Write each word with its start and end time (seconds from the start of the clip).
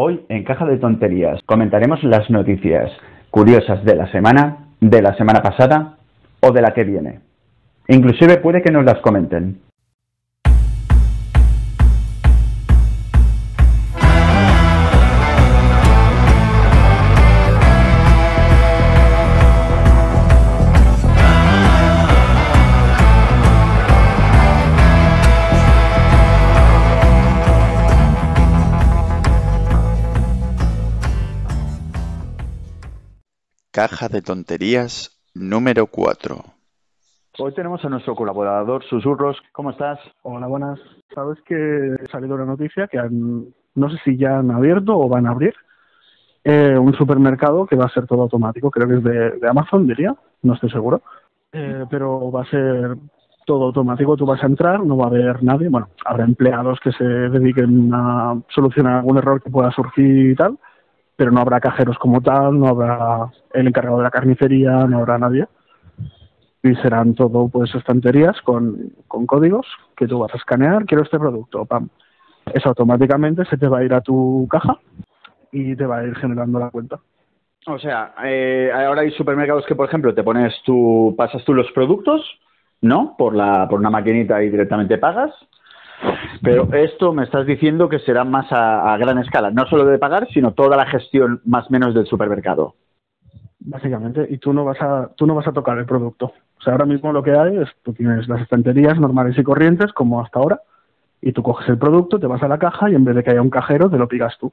Hoy 0.00 0.24
en 0.28 0.44
Caja 0.44 0.64
de 0.64 0.76
Tonterías 0.76 1.40
comentaremos 1.44 2.04
las 2.04 2.30
noticias 2.30 2.88
curiosas 3.32 3.84
de 3.84 3.96
la 3.96 4.08
semana, 4.12 4.68
de 4.80 5.02
la 5.02 5.16
semana 5.16 5.42
pasada 5.42 5.96
o 6.40 6.52
de 6.52 6.62
la 6.62 6.72
que 6.72 6.84
viene. 6.84 7.18
Inclusive 7.88 8.36
puede 8.36 8.62
que 8.62 8.70
nos 8.70 8.84
las 8.84 9.00
comenten. 9.00 9.58
Caja 33.70 34.08
de 34.08 34.22
Tonterías 34.22 35.20
número 35.34 35.86
4. 35.86 36.36
Hoy 37.38 37.54
tenemos 37.54 37.84
a 37.84 37.90
nuestro 37.90 38.14
colaborador 38.16 38.82
Susurros. 38.84 39.36
¿Cómo 39.52 39.70
estás? 39.70 39.98
Hola, 40.22 40.46
buenas. 40.46 40.80
Sabes 41.14 41.38
que 41.46 41.96
ha 42.02 42.10
salido 42.10 42.34
una 42.34 42.46
noticia 42.46 42.88
que 42.88 42.98
han, 42.98 43.46
no 43.74 43.90
sé 43.90 43.98
si 44.04 44.16
ya 44.16 44.38
han 44.38 44.50
abierto 44.50 44.98
o 44.98 45.08
van 45.08 45.26
a 45.26 45.30
abrir 45.30 45.54
eh, 46.44 46.78
un 46.78 46.94
supermercado 46.94 47.66
que 47.66 47.76
va 47.76 47.84
a 47.84 47.90
ser 47.90 48.06
todo 48.06 48.22
automático. 48.22 48.70
Creo 48.70 48.88
que 48.88 48.94
es 48.96 49.04
de, 49.04 49.48
Amazon, 49.48 49.86
diría. 49.86 50.16
No 50.42 50.54
estoy 50.54 50.70
seguro. 50.70 51.02
Eh, 51.52 51.84
pero 51.90 52.32
va 52.32 52.42
a 52.42 52.50
ser 52.50 52.96
todo 53.44 53.66
automático. 53.66 54.16
Tú 54.16 54.24
vas 54.24 54.42
a 54.42 54.46
entrar, 54.46 54.80
no 54.80 54.96
va 54.96 55.04
a 55.04 55.08
haber 55.08 55.44
nadie. 55.44 55.68
Bueno, 55.68 55.90
habrá 56.06 56.24
empleados 56.24 56.80
que 56.80 56.92
se 56.92 57.04
dediquen 57.04 57.90
a 57.92 58.40
solucionar 58.48 58.96
algún 58.96 59.18
error 59.18 59.42
que 59.42 59.50
pueda 59.50 59.70
surgir 59.72 60.30
y 60.30 60.34
tal 60.34 60.58
pero 61.18 61.32
no 61.32 61.40
habrá 61.40 61.58
cajeros 61.58 61.98
como 61.98 62.20
tal, 62.20 62.60
no 62.60 62.68
habrá 62.68 63.28
el 63.52 63.66
encargado 63.66 63.96
de 63.96 64.04
la 64.04 64.10
carnicería, 64.12 64.86
no 64.86 64.98
habrá 64.98 65.18
nadie. 65.18 65.48
Y 66.62 66.76
serán 66.76 67.16
todo 67.16 67.48
pues 67.48 67.74
estanterías 67.74 68.40
con, 68.42 68.92
con 69.08 69.26
códigos 69.26 69.66
que 69.96 70.06
tú 70.06 70.20
vas 70.20 70.32
a 70.32 70.36
escanear, 70.36 70.84
quiero 70.84 71.02
este 71.02 71.18
producto, 71.18 71.64
pam. 71.64 71.88
Eso 72.54 72.68
automáticamente 72.68 73.44
se 73.46 73.58
te 73.58 73.66
va 73.66 73.78
a 73.78 73.84
ir 73.84 73.94
a 73.94 74.00
tu 74.00 74.46
caja 74.48 74.78
y 75.50 75.74
te 75.74 75.86
va 75.86 75.98
a 75.98 76.04
ir 76.04 76.14
generando 76.14 76.60
la 76.60 76.70
cuenta. 76.70 77.00
O 77.66 77.80
sea, 77.80 78.14
eh, 78.22 78.70
ahora 78.72 79.00
hay 79.00 79.10
supermercados 79.10 79.66
que, 79.66 79.74
por 79.74 79.88
ejemplo, 79.88 80.14
te 80.14 80.22
pones 80.22 80.54
tú, 80.64 81.16
pasas 81.18 81.44
tú 81.44 81.52
los 81.52 81.70
productos, 81.72 82.22
¿no? 82.80 83.16
Por 83.18 83.34
la, 83.34 83.66
por 83.68 83.80
una 83.80 83.90
maquinita 83.90 84.40
y 84.40 84.50
directamente 84.50 84.98
pagas. 84.98 85.34
Pero 86.42 86.72
esto 86.72 87.12
me 87.12 87.24
estás 87.24 87.46
diciendo 87.46 87.88
que 87.88 87.98
será 88.00 88.24
más 88.24 88.46
a, 88.50 88.96
gran 88.96 89.18
escala, 89.18 89.50
no 89.50 89.66
solo 89.66 89.84
de 89.84 89.98
pagar, 89.98 90.28
sino 90.32 90.52
toda 90.52 90.76
la 90.76 90.86
gestión 90.86 91.40
más 91.44 91.70
menos 91.70 91.94
del 91.94 92.06
supermercado. 92.06 92.74
Básicamente, 93.60 94.26
y 94.30 94.38
tú 94.38 94.52
no 94.52 94.64
vas 94.64 94.80
a 94.80 95.10
tú 95.16 95.26
no 95.26 95.34
vas 95.34 95.48
a 95.48 95.52
tocar 95.52 95.76
el 95.78 95.86
producto. 95.86 96.32
O 96.58 96.62
sea, 96.62 96.72
ahora 96.72 96.86
mismo 96.86 97.12
lo 97.12 97.22
que 97.22 97.32
hay 97.32 97.56
es 97.56 97.68
tú 97.82 97.92
tienes 97.92 98.28
las 98.28 98.40
estanterías 98.40 98.98
normales 98.98 99.36
y 99.36 99.42
corrientes 99.42 99.92
como 99.92 100.20
hasta 100.20 100.38
ahora 100.38 100.60
y 101.20 101.32
tú 101.32 101.42
coges 101.42 101.68
el 101.68 101.78
producto, 101.78 102.20
te 102.20 102.28
vas 102.28 102.42
a 102.42 102.48
la 102.48 102.58
caja 102.58 102.88
y 102.88 102.94
en 102.94 103.04
vez 103.04 103.16
de 103.16 103.24
que 103.24 103.30
haya 103.30 103.42
un 103.42 103.50
cajero 103.50 103.90
te 103.90 103.98
lo 103.98 104.06
pigas 104.08 104.36
tú. 104.38 104.52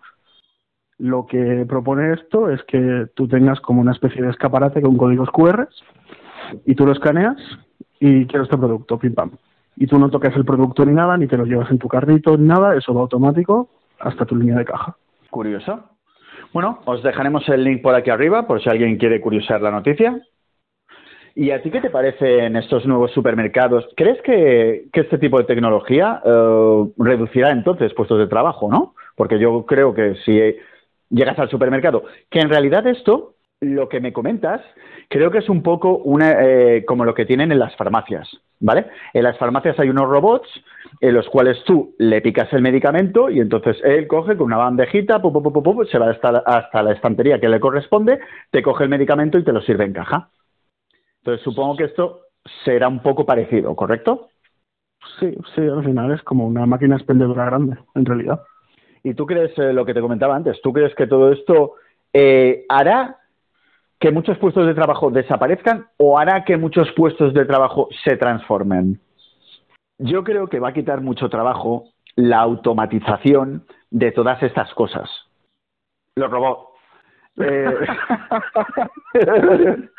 Lo 0.98 1.26
que 1.28 1.66
propone 1.68 2.14
esto 2.14 2.50
es 2.50 2.64
que 2.64 3.08
tú 3.14 3.28
tengas 3.28 3.60
como 3.60 3.82
una 3.82 3.92
especie 3.92 4.22
de 4.24 4.32
escaparate 4.32 4.82
con 4.82 4.98
códigos 4.98 5.30
QR 5.30 5.68
y 6.66 6.74
tú 6.74 6.86
lo 6.86 6.94
escaneas 6.94 7.38
y 8.00 8.26
quiero 8.26 8.44
este 8.44 8.58
producto, 8.58 8.98
pim 8.98 9.14
pam 9.14 9.32
y 9.78 9.88
tú 9.88 10.00
no 10.00 10.10
tocas 10.10 10.36
el 10.36 10.46
producto 10.46 10.86
ni 10.86 10.94
nada, 10.94 11.18
ni 11.18 11.28
te 11.28 11.38
lo 11.38 11.46
llevas 11.46 11.70
en 11.72 11.80
tu 11.80 11.88
carrito 11.88 12.38
ni 12.38 12.48
nada, 12.48 12.76
eso 12.76 12.94
va 12.94 13.02
automático 13.02 13.70
hasta 14.00 14.26
tu 14.26 14.36
línea 14.36 14.58
de 14.58 14.66
caja. 14.66 14.96
Curioso. 15.30 15.84
Bueno, 16.54 16.80
os 16.86 17.04
dejaremos 17.04 17.48
el 17.50 17.64
link 17.64 17.82
por 17.82 17.96
aquí 17.96 18.10
arriba 18.10 18.48
por 18.48 18.62
si 18.62 18.70
alguien 18.70 18.98
quiere 18.98 19.20
curiosar 19.20 19.62
la 19.62 19.72
noticia. 19.72 20.22
¿Y 21.38 21.52
a 21.52 21.62
ti 21.62 21.70
qué 21.70 21.82
te 21.82 21.90
parece 21.90 22.46
en 22.46 22.56
estos 22.56 22.86
nuevos 22.86 23.12
supermercados? 23.12 23.86
¿Crees 23.98 24.22
que, 24.22 24.88
este 24.94 25.18
tipo 25.18 25.38
de 25.38 25.44
tecnología 25.44 26.22
eh, 26.24 26.86
reducirá 26.98 27.52
entonces 27.52 27.94
puestos 27.94 28.20
de 28.20 28.28
trabajo, 28.28 28.70
no? 28.72 28.96
Porque 29.18 29.38
yo 29.38 29.66
creo 29.66 29.94
que 29.94 30.16
si 30.24 30.40
llegas 31.10 31.38
al 31.38 31.50
supermercado, 31.50 32.06
que 32.30 32.40
en 32.40 32.50
realidad 32.50 32.88
esto, 32.88 33.35
lo 33.62 33.90
que 33.90 34.00
me 34.00 34.14
comentas, 34.14 34.62
creo 35.10 35.32
que 35.32 35.40
es 35.40 35.50
un 35.50 35.64
poco 35.64 35.98
una, 35.98 36.44
eh, 36.44 36.86
como 36.86 37.06
lo 37.06 37.14
que 37.14 37.26
tienen 37.26 37.52
en 37.52 37.60
las 37.60 37.76
farmacias. 37.76 38.30
¿vale? 38.60 38.88
En 39.14 39.24
las 39.24 39.38
farmacias 39.38 39.80
hay 39.80 39.90
unos 39.90 40.10
robots 40.10 40.48
en 41.02 41.14
los 41.14 41.28
cuales 41.30 41.62
tú 41.66 41.96
le 41.98 42.22
picas 42.22 42.52
el 42.54 42.62
medicamento 42.62 43.30
y 43.30 43.40
entonces 43.40 43.78
él 43.84 44.08
coge 44.08 44.38
con 44.38 44.48
una 44.48 44.58
bandejita, 44.58 45.22
se 45.92 46.00
va 46.00 46.10
hasta, 46.10 46.30
hasta 46.46 46.84
la 46.84 46.94
estantería 46.94 47.40
que 47.40 47.50
le 47.50 47.60
corresponde, 47.60 48.20
te 48.52 48.62
coge 48.62 48.84
el 48.84 48.90
medicamento 48.90 49.38
y 49.38 49.44
te 49.44 49.52
lo 49.52 49.62
sirve 49.62 49.86
en 49.86 49.94
caja. 49.94 50.30
Entonces 51.20 51.44
supongo 51.44 51.78
que 51.78 51.86
esto 51.86 52.22
será 52.64 52.88
un 52.88 53.02
poco 53.02 53.26
parecido, 53.26 53.76
¿correcto? 53.76 54.30
Sí, 55.20 55.36
sí, 55.54 55.62
al 55.62 55.84
final 55.84 56.12
es 56.12 56.22
como 56.24 56.48
una 56.48 56.66
máquina 56.66 56.96
expendedora 56.96 57.46
grande, 57.46 57.78
en 57.94 58.06
realidad. 58.06 58.42
¿Y 59.04 59.14
tú 59.14 59.26
crees, 59.26 59.58
eh, 59.60 59.74
lo 59.74 59.86
que 59.86 59.94
te 59.94 60.02
comentaba 60.02 60.36
antes, 60.36 60.60
tú 60.62 60.74
crees 60.74 60.96
que 60.96 61.08
todo 61.08 61.32
esto 61.32 61.74
eh, 62.14 62.66
hará 62.70 63.18
que 64.00 64.12
muchos 64.12 64.38
puestos 64.38 64.68
de 64.68 64.74
trabajo 64.74 65.10
desaparezcan 65.10 65.88
o 65.98 66.18
hará 66.20 66.44
que 66.44 66.58
muchos 66.58 66.92
puestos 66.96 67.34
de 67.34 67.46
trabajo 67.46 67.90
se 68.04 68.18
transformen? 68.18 69.00
Yo 69.98 70.24
creo 70.24 70.48
que 70.48 70.60
va 70.60 70.70
a 70.70 70.74
quitar 70.74 71.02
mucho 71.02 71.30
trabajo 71.30 71.86
la 72.16 72.40
automatización 72.40 73.66
de 73.92 74.12
todas 74.12 74.42
estas 74.44 74.74
cosas. 74.74 75.10
Los 76.16 76.30
robots. 76.30 76.70
Eh, 77.38 77.68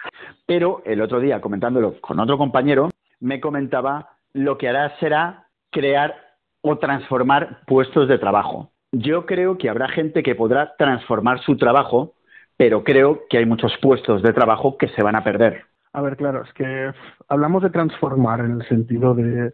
pero 0.46 0.82
el 0.84 1.02
otro 1.02 1.20
día, 1.20 1.40
comentándolo 1.40 2.00
con 2.00 2.18
otro 2.20 2.38
compañero, 2.38 2.90
me 3.20 3.40
comentaba 3.40 4.10
lo 4.32 4.58
que 4.58 4.68
hará 4.68 4.96
será 4.98 5.46
crear 5.70 6.14
o 6.62 6.78
transformar 6.78 7.60
puestos 7.66 8.08
de 8.08 8.18
trabajo. 8.18 8.70
Yo 8.92 9.26
creo 9.26 9.58
que 9.58 9.68
habrá 9.68 9.88
gente 9.88 10.22
que 10.22 10.34
podrá 10.34 10.74
transformar 10.76 11.40
su 11.40 11.56
trabajo 11.56 12.14
pero 12.56 12.84
creo 12.84 13.22
que 13.28 13.38
hay 13.38 13.46
muchos 13.46 13.72
puestos 13.80 14.22
de 14.22 14.32
trabajo 14.32 14.76
que 14.78 14.88
se 14.88 15.02
van 15.02 15.16
a 15.16 15.24
perder. 15.24 15.64
A 15.92 16.00
ver, 16.00 16.16
claro, 16.16 16.42
es 16.42 16.52
que 16.52 16.92
hablamos 17.28 17.62
de 17.62 17.70
transformar 17.70 18.40
en 18.40 18.60
el 18.60 18.68
sentido 18.68 19.14
de 19.14 19.52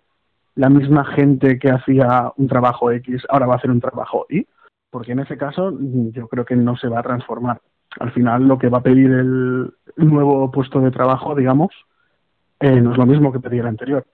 la 0.55 0.69
misma 0.69 1.05
gente 1.05 1.59
que 1.59 1.71
hacía 1.71 2.33
un 2.37 2.49
trabajo 2.49 2.91
X 2.91 3.23
ahora 3.29 3.47
va 3.47 3.55
a 3.55 3.57
hacer 3.57 3.71
un 3.71 3.81
trabajo 3.81 4.27
Y, 4.29 4.47
porque 4.91 5.12
en 5.12 5.21
ese 5.21 5.37
caso 5.39 5.73
yo 5.81 6.29
creo 6.29 6.45
que 6.45 6.57
no 6.57 6.77
se 6.77 6.89
va 6.89 7.01
a 7.01 7.03
transformar. 7.03 7.61
Al 8.01 8.12
final 8.12 8.47
lo 8.47 8.59
que 8.59 8.69
va 8.69 8.79
a 8.79 8.83
pedir 8.83 9.11
el 9.11 9.73
nuevo 9.97 10.51
puesto 10.51 10.81
de 10.81 10.91
trabajo, 10.91 11.35
digamos, 11.35 11.71
eh, 12.61 12.81
no 12.81 12.93
es 12.93 12.99
lo 12.99 13.07
mismo 13.07 13.33
que 13.33 13.41
pedía 13.41 13.62
el 13.62 13.69
anterior. 13.69 14.05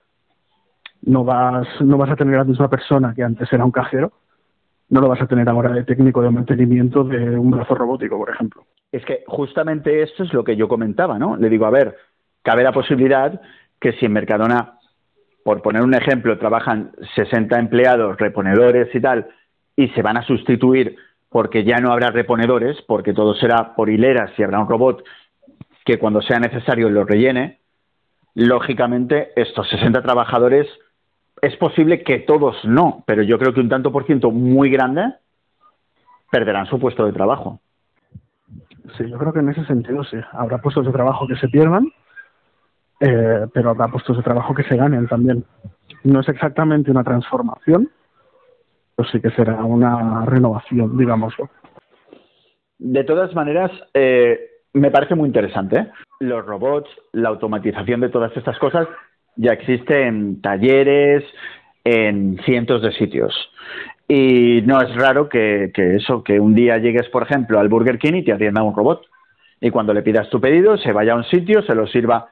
No 1.02 1.24
vas, 1.24 1.66
no 1.80 1.96
vas 1.96 2.10
a 2.10 2.16
tener 2.16 2.34
a 2.36 2.38
la 2.38 2.44
misma 2.44 2.68
persona 2.68 3.14
que 3.14 3.22
antes 3.22 3.52
era 3.52 3.64
un 3.64 3.70
cajero, 3.70 4.12
no 4.90 5.00
lo 5.00 5.08
vas 5.08 5.20
a 5.20 5.26
tener 5.26 5.48
ahora 5.48 5.72
de 5.72 5.84
técnico 5.84 6.22
de 6.22 6.30
mantenimiento 6.30 7.04
de 7.04 7.38
un 7.38 7.50
brazo 7.50 7.74
robótico, 7.74 8.16
por 8.16 8.30
ejemplo. 8.30 8.64
Es 8.90 9.04
que 9.04 9.24
justamente 9.26 10.02
esto 10.02 10.22
es 10.24 10.32
lo 10.32 10.44
que 10.44 10.56
yo 10.56 10.68
comentaba, 10.68 11.18
¿no? 11.18 11.36
Le 11.36 11.50
digo, 11.50 11.66
a 11.66 11.70
ver, 11.70 11.96
cabe 12.42 12.62
la 12.62 12.72
posibilidad 12.72 13.40
que 13.80 13.92
si 13.92 14.06
en 14.06 14.12
Mercadona, 14.12 14.78
por 15.44 15.60
poner 15.62 15.82
un 15.82 15.94
ejemplo, 15.94 16.38
trabajan 16.38 16.92
60 17.14 17.58
empleados, 17.58 18.16
reponedores 18.18 18.94
y 18.94 19.00
tal, 19.00 19.28
y 19.76 19.88
se 19.88 20.02
van 20.02 20.16
a 20.16 20.22
sustituir 20.22 20.96
porque 21.28 21.64
ya 21.64 21.76
no 21.76 21.92
habrá 21.92 22.10
reponedores, 22.10 22.80
porque 22.86 23.12
todo 23.12 23.34
será 23.34 23.74
por 23.76 23.90
hileras 23.90 24.32
y 24.38 24.42
habrá 24.42 24.60
un 24.60 24.68
robot 24.68 25.04
que 25.84 25.98
cuando 25.98 26.22
sea 26.22 26.38
necesario 26.38 26.88
lo 26.88 27.04
rellene, 27.04 27.60
lógicamente 28.34 29.30
estos 29.36 29.68
60 29.68 30.02
trabajadores 30.02 30.66
es 31.42 31.56
posible 31.56 32.02
que 32.02 32.20
todos 32.20 32.56
no, 32.64 33.02
pero 33.06 33.22
yo 33.22 33.38
creo 33.38 33.52
que 33.52 33.60
un 33.60 33.68
tanto 33.68 33.92
por 33.92 34.06
ciento 34.06 34.30
muy 34.30 34.70
grande 34.70 35.14
perderán 36.30 36.66
su 36.66 36.78
puesto 36.78 37.04
de 37.04 37.12
trabajo. 37.12 37.60
Sí, 38.96 39.08
yo 39.08 39.18
creo 39.18 39.32
que 39.32 39.40
en 39.40 39.50
ese 39.50 39.64
sentido 39.64 40.02
sí. 40.04 40.16
Habrá 40.32 40.58
puestos 40.58 40.86
de 40.86 40.92
trabajo 40.92 41.26
que 41.26 41.36
se 41.36 41.48
pierdan, 41.48 41.92
eh, 43.00 43.46
pero 43.52 43.70
habrá 43.70 43.88
puestos 43.88 44.16
de 44.16 44.22
trabajo 44.22 44.54
que 44.54 44.64
se 44.64 44.76
ganen 44.76 45.06
también. 45.08 45.44
No 46.04 46.20
es 46.20 46.28
exactamente 46.28 46.90
una 46.90 47.04
transformación, 47.04 47.90
pero 48.96 49.08
sí 49.10 49.20
que 49.20 49.30
será 49.30 49.62
una 49.64 50.24
renovación, 50.24 50.96
digámoslo. 50.96 51.50
De 52.78 53.04
todas 53.04 53.34
maneras, 53.34 53.70
eh, 53.94 54.38
me 54.72 54.90
parece 54.90 55.14
muy 55.14 55.26
interesante. 55.26 55.78
¿eh? 55.78 55.90
Los 56.20 56.46
robots, 56.46 56.88
la 57.12 57.28
automatización 57.28 58.00
de 58.00 58.08
todas 58.08 58.36
estas 58.36 58.58
cosas, 58.58 58.88
ya 59.38 59.52
existe 59.52 60.06
en 60.06 60.42
talleres, 60.42 61.24
en 61.84 62.38
cientos 62.44 62.82
de 62.82 62.92
sitios. 62.92 63.32
Y 64.08 64.62
no 64.62 64.80
es 64.80 64.94
raro 64.96 65.28
que, 65.28 65.70
eso, 65.74 66.24
que 66.24 66.40
un 66.40 66.54
día 66.54 66.78
llegues, 66.78 67.08
por 67.08 67.22
ejemplo, 67.22 67.60
al 67.60 67.68
Burger 67.68 67.98
King 67.98 68.14
y 68.14 68.24
te 68.24 68.32
atienda 68.32 68.62
un 68.62 68.74
robot. 68.74 69.06
Y 69.60 69.70
cuando 69.70 69.94
le 69.94 70.02
pidas 70.02 70.28
tu 70.28 70.40
pedido, 70.40 70.76
se 70.76 70.92
vaya 70.92 71.12
a 71.12 71.16
un 71.16 71.24
sitio, 71.24 71.62
se 71.62 71.74
lo 71.74 71.86
sirva 71.86 72.30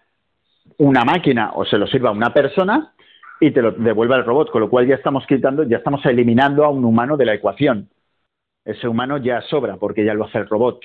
una 0.78 1.04
máquina 1.04 1.52
o 1.54 1.64
se 1.64 1.78
lo 1.78 1.86
sirva 1.86 2.10
una 2.10 2.34
persona 2.34 2.92
y 3.40 3.50
te 3.52 3.62
lo 3.62 3.72
devuelva 3.72 4.16
el 4.16 4.24
robot. 4.24 4.50
Con 4.50 4.62
lo 4.62 4.68
cual 4.68 4.86
ya 4.86 4.96
estamos 4.96 5.24
quitando, 5.26 5.62
ya 5.62 5.76
estamos 5.76 6.04
eliminando 6.06 6.64
a 6.64 6.70
un 6.70 6.84
humano 6.84 7.16
de 7.16 7.26
la 7.26 7.34
ecuación. 7.34 7.88
ese 8.64 8.88
humano 8.88 9.18
ya 9.18 9.42
sobra 9.42 9.76
porque 9.76 10.04
ya 10.04 10.14
lo 10.14 10.24
hace 10.24 10.38
el 10.38 10.48
robot. 10.48 10.80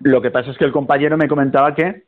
Lo, 0.00 0.22
que, 0.22 0.30
pasa 0.30 0.52
es 0.52 0.58
que 0.58 0.64
el 0.64 0.70
compañero 0.70 1.16
me 1.16 1.26
comentaba 1.26 1.74
que 1.74 2.04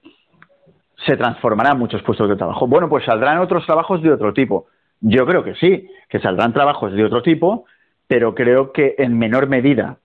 se 1.06 1.17
transformarán 1.17 1.79
muchos 1.79 2.02
puestos 2.02 2.29
de 2.29 2.37
trabajo. 2.37 2.67
Bueno, 2.67 2.88
pues 2.88 3.05
saldrán 3.05 3.38
otros 3.38 3.64
trabajos 3.67 4.02
de 4.02 4.12
otro 4.12 4.32
tipo. 4.32 4.67
Yo 5.00 5.25
creo 5.26 5.43
que 5.43 5.55
sí, 5.55 5.88
que 6.08 6.20
saldrán 6.20 6.52
trabajos 6.52 6.93
de 6.93 7.05
otro 7.05 7.23
tipo, 7.23 7.64
pero 8.06 8.35
creo 8.35 8.73
que 8.73 8.94
en 8.99 9.19
menor 9.19 9.49
medida. 9.49 9.97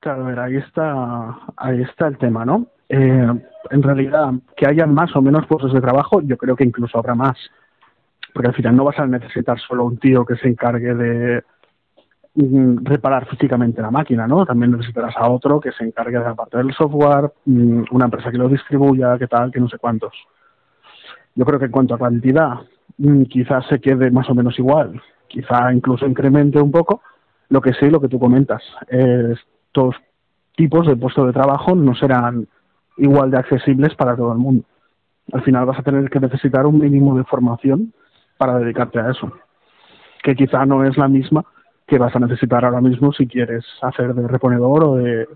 Claro, 0.00 0.24
a 0.24 0.28
ver, 0.28 0.38
ahí 0.40 0.56
está, 0.56 1.38
ahí 1.56 1.82
está 1.82 2.08
el 2.08 2.18
tema, 2.18 2.44
¿no? 2.44 2.66
Eh, 2.88 3.32
en 3.70 3.82
realidad, 3.82 4.32
que 4.56 4.66
haya 4.66 4.86
más 4.86 5.14
o 5.14 5.22
menos 5.22 5.46
puestos 5.46 5.72
de 5.72 5.80
trabajo, 5.80 6.20
yo 6.22 6.36
creo 6.36 6.56
que 6.56 6.64
incluso 6.64 6.98
habrá 6.98 7.14
más. 7.14 7.36
Porque 8.32 8.48
al 8.48 8.54
final 8.54 8.76
no 8.76 8.84
vas 8.84 8.98
a 8.98 9.06
necesitar 9.06 9.58
solo 9.58 9.84
un 9.84 9.98
tío 9.98 10.24
que 10.24 10.36
se 10.36 10.48
encargue 10.48 10.94
de 10.94 11.42
reparar 12.82 13.26
físicamente 13.26 13.82
la 13.82 13.90
máquina, 13.90 14.26
¿no? 14.26 14.46
También 14.46 14.70
necesitarás 14.70 15.16
a 15.16 15.28
otro 15.28 15.58
que 15.58 15.72
se 15.72 15.84
encargue 15.84 16.18
de 16.18 16.24
la 16.24 16.34
parte 16.34 16.58
del 16.58 16.72
software, 16.72 17.32
mm, 17.46 17.84
una 17.90 18.04
empresa 18.04 18.30
que 18.30 18.38
lo 18.38 18.48
distribuya, 18.48 19.18
que 19.18 19.26
tal, 19.26 19.50
que 19.50 19.58
no 19.58 19.68
sé 19.68 19.78
cuántos. 19.78 20.12
Yo 21.34 21.44
creo 21.44 21.58
que 21.58 21.64
en 21.64 21.72
cuanto 21.72 21.94
a 21.94 21.98
cantidad, 21.98 22.60
mm, 22.98 23.24
quizás 23.24 23.66
se 23.66 23.80
quede 23.80 24.10
más 24.12 24.30
o 24.30 24.34
menos 24.34 24.56
igual, 24.58 25.00
quizá 25.26 25.72
incluso 25.72 26.06
incremente 26.06 26.60
un 26.60 26.70
poco. 26.70 27.02
Lo 27.48 27.60
que 27.60 27.72
sé, 27.72 27.90
lo 27.90 28.00
que 28.00 28.08
tú 28.08 28.20
comentas, 28.20 28.62
estos 28.88 29.96
tipos 30.54 30.86
de 30.86 30.96
puestos 30.96 31.26
de 31.26 31.32
trabajo 31.32 31.74
no 31.74 31.94
serán 31.94 32.46
igual 32.98 33.30
de 33.30 33.38
accesibles 33.38 33.94
para 33.96 34.16
todo 34.16 34.32
el 34.32 34.38
mundo. 34.38 34.64
Al 35.32 35.42
final 35.42 35.66
vas 35.66 35.78
a 35.78 35.82
tener 35.82 36.08
que 36.08 36.20
necesitar 36.20 36.66
un 36.66 36.78
mínimo 36.78 37.16
de 37.16 37.24
formación 37.24 37.92
para 38.36 38.58
dedicarte 38.58 39.00
a 39.00 39.10
eso, 39.10 39.32
que 40.22 40.36
quizá 40.36 40.64
no 40.66 40.84
es 40.84 40.96
la 40.96 41.08
misma 41.08 41.44
que 41.88 41.98
vas 41.98 42.14
a 42.14 42.20
necesitar 42.20 42.64
ahora 42.64 42.82
mismo 42.82 43.12
si 43.12 43.26
quieres 43.26 43.64
hacer 43.80 44.14
de 44.14 44.28
reponedor 44.28 44.84
o 44.84 44.96
de, 44.96 45.26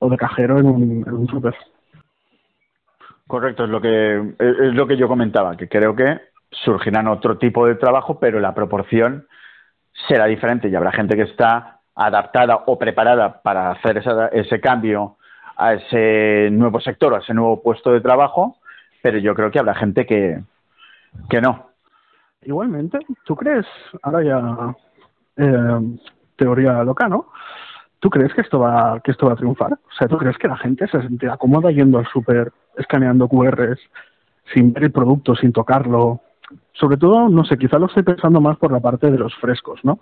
o 0.00 0.10
de 0.10 0.16
cajero 0.16 0.58
en 0.58 0.66
un, 0.66 1.04
en 1.06 1.14
un 1.14 1.26
super. 1.28 1.54
Correcto, 3.28 3.64
es 3.64 3.70
lo 3.70 3.80
que 3.80 4.34
es 4.38 4.74
lo 4.74 4.88
que 4.88 4.96
yo 4.96 5.06
comentaba, 5.06 5.56
que 5.56 5.68
creo 5.68 5.94
que 5.94 6.20
surgirán 6.50 7.06
otro 7.06 7.38
tipo 7.38 7.64
de 7.64 7.76
trabajo, 7.76 8.18
pero 8.18 8.40
la 8.40 8.54
proporción 8.54 9.28
será 10.08 10.26
diferente 10.26 10.68
y 10.68 10.74
habrá 10.74 10.90
gente 10.90 11.14
que 11.14 11.22
está 11.22 11.78
adaptada 11.94 12.64
o 12.66 12.76
preparada 12.76 13.40
para 13.40 13.70
hacer 13.70 14.02
ese 14.32 14.60
cambio 14.60 15.16
a 15.56 15.74
ese 15.74 16.48
nuevo 16.50 16.80
sector, 16.80 17.14
a 17.14 17.18
ese 17.18 17.34
nuevo 17.34 17.62
puesto 17.62 17.92
de 17.92 18.00
trabajo, 18.00 18.56
pero 19.00 19.18
yo 19.18 19.32
creo 19.36 19.52
que 19.52 19.60
habrá 19.60 19.74
gente 19.74 20.06
que, 20.06 20.40
que 21.28 21.40
no. 21.40 21.70
Igualmente, 22.42 22.98
¿tú 23.24 23.36
crees, 23.36 23.66
ahora 24.02 24.24
ya 24.24 24.74
eh, 25.40 25.98
teoría 26.36 26.82
loca, 26.84 27.08
¿no? 27.08 27.26
¿Tú 27.98 28.08
crees 28.08 28.32
que 28.32 28.40
esto 28.40 28.58
va 28.58 29.00
que 29.00 29.10
esto 29.10 29.26
va 29.26 29.34
a 29.34 29.36
triunfar? 29.36 29.72
O 29.72 29.92
sea, 29.98 30.08
¿tú 30.08 30.16
crees 30.16 30.38
que 30.38 30.48
la 30.48 30.56
gente 30.56 30.86
se 30.88 31.02
sentirá 31.02 31.36
cómoda 31.36 31.70
yendo 31.70 31.98
al 31.98 32.06
súper, 32.06 32.52
escaneando 32.76 33.28
QRs, 33.28 33.78
sin 34.54 34.72
ver 34.72 34.84
el 34.84 34.92
producto, 34.92 35.34
sin 35.34 35.52
tocarlo? 35.52 36.20
Sobre 36.72 36.96
todo, 36.96 37.28
no 37.28 37.44
sé, 37.44 37.58
quizá 37.58 37.78
lo 37.78 37.86
estoy 37.86 38.02
pensando 38.02 38.40
más 38.40 38.56
por 38.56 38.72
la 38.72 38.80
parte 38.80 39.10
de 39.10 39.18
los 39.18 39.34
frescos, 39.36 39.80
¿no? 39.84 40.00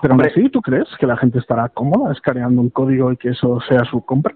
Pero 0.00 0.14
Hombre, 0.14 0.32
sí, 0.32 0.48
¿tú 0.48 0.62
crees 0.62 0.88
que 0.98 1.06
la 1.06 1.16
gente 1.16 1.38
estará 1.38 1.68
cómoda 1.68 2.12
escaneando 2.12 2.60
un 2.60 2.70
código 2.70 3.12
y 3.12 3.16
que 3.16 3.30
eso 3.30 3.60
sea 3.68 3.84
su 3.84 4.04
compra? 4.04 4.34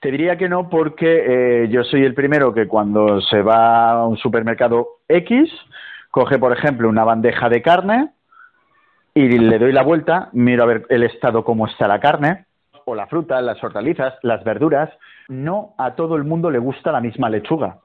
Te 0.00 0.10
diría 0.10 0.36
que 0.36 0.48
no 0.48 0.68
porque 0.68 1.64
eh, 1.64 1.68
yo 1.68 1.84
soy 1.84 2.04
el 2.04 2.14
primero 2.14 2.54
que 2.54 2.66
cuando 2.66 3.20
se 3.20 3.42
va 3.42 3.90
a 3.90 4.06
un 4.06 4.16
supermercado 4.16 4.86
X, 5.08 5.50
coge, 6.10 6.38
por 6.38 6.52
ejemplo, 6.52 6.88
una 6.88 7.04
bandeja 7.04 7.48
de 7.48 7.62
carne 7.62 8.10
y 9.16 9.38
le 9.38 9.58
doy 9.58 9.72
la 9.72 9.82
vuelta, 9.82 10.28
miro 10.32 10.62
a 10.62 10.66
ver 10.66 10.84
el 10.90 11.02
estado 11.02 11.42
cómo 11.42 11.66
está 11.66 11.88
la 11.88 12.00
carne, 12.00 12.44
o 12.84 12.94
la 12.94 13.06
fruta, 13.06 13.40
las 13.40 13.62
hortalizas, 13.64 14.12
las 14.20 14.44
verduras. 14.44 14.90
No 15.28 15.74
a 15.78 15.94
todo 15.94 16.16
el 16.16 16.24
mundo 16.24 16.50
le 16.50 16.58
gusta 16.58 16.92
la 16.92 17.00
misma 17.00 17.30
lechuga. 17.30 17.78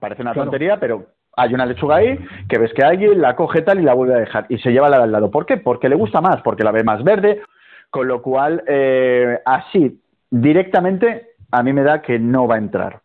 Parece 0.00 0.22
una 0.22 0.32
tontería, 0.32 0.80
pero 0.80 1.04
hay 1.36 1.52
una 1.52 1.66
lechuga 1.66 1.96
ahí 1.96 2.18
que 2.48 2.58
ves 2.58 2.72
que 2.72 2.82
alguien 2.82 3.20
la 3.20 3.36
coge 3.36 3.60
tal 3.60 3.78
y 3.78 3.82
la 3.82 3.92
vuelve 3.92 4.14
a 4.14 4.20
dejar 4.20 4.46
y 4.48 4.56
se 4.56 4.72
lleva 4.72 4.88
la 4.88 5.02
del 5.02 5.12
lado. 5.12 5.30
¿Por 5.30 5.44
qué? 5.44 5.58
Porque 5.58 5.90
le 5.90 5.96
gusta 5.96 6.22
más, 6.22 6.40
porque 6.40 6.64
la 6.64 6.72
ve 6.72 6.82
más 6.82 7.04
verde, 7.04 7.42
con 7.90 8.08
lo 8.08 8.22
cual 8.22 8.64
eh, 8.66 9.40
así 9.44 10.00
directamente 10.30 11.34
a 11.50 11.62
mí 11.62 11.74
me 11.74 11.82
da 11.82 12.00
que 12.00 12.18
no 12.18 12.48
va 12.48 12.54
a 12.54 12.58
entrar. 12.58 13.00